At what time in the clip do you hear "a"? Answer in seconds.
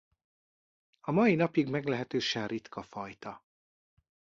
1.01-1.11